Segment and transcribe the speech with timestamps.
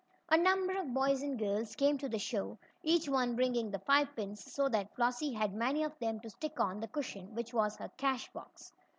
[0.29, 4.07] A number of boys and girls came to the show, each one bringing the five
[4.15, 7.75] pins, so that Flossie had many of them to stick on the cushion which was
[7.75, 8.73] her cash box.